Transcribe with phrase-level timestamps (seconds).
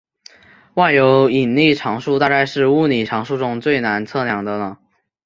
[0.73, 4.79] 万有引力常数大概是物理常数中最难测量的了。